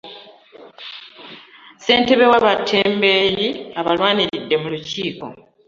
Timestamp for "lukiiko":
4.73-5.25